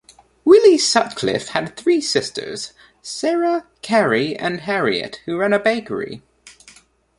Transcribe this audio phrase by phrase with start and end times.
[0.43, 6.23] Willie Sutcliffe had three sisters, Sarah, Carrie and Harriet, who ran a bakery.